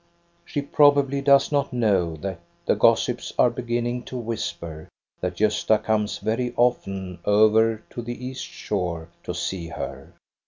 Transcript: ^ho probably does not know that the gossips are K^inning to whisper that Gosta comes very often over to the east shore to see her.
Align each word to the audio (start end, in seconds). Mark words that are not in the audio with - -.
^ho 0.47 0.71
probably 0.71 1.21
does 1.21 1.51
not 1.51 1.71
know 1.71 2.15
that 2.15 2.39
the 2.65 2.75
gossips 2.75 3.31
are 3.37 3.51
K^inning 3.51 4.03
to 4.05 4.17
whisper 4.17 4.89
that 5.19 5.37
Gosta 5.37 5.77
comes 5.83 6.17
very 6.17 6.55
often 6.57 7.19
over 7.23 7.83
to 7.91 8.01
the 8.01 8.25
east 8.25 8.43
shore 8.45 9.09
to 9.21 9.35
see 9.35 9.67
her. 9.67 10.11